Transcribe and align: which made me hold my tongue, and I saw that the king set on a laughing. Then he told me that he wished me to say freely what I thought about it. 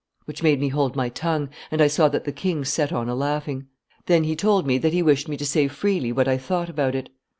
which 0.25 0.41
made 0.41 0.59
me 0.59 0.69
hold 0.69 0.95
my 0.95 1.09
tongue, 1.09 1.47
and 1.69 1.79
I 1.79 1.85
saw 1.85 2.09
that 2.09 2.23
the 2.23 2.31
king 2.31 2.65
set 2.65 2.91
on 2.91 3.07
a 3.07 3.13
laughing. 3.13 3.67
Then 4.07 4.23
he 4.23 4.35
told 4.35 4.65
me 4.65 4.79
that 4.79 4.93
he 4.93 5.03
wished 5.03 5.27
me 5.29 5.37
to 5.37 5.45
say 5.45 5.67
freely 5.67 6.11
what 6.11 6.27
I 6.27 6.39
thought 6.39 6.69
about 6.69 6.95
it. 6.95 7.09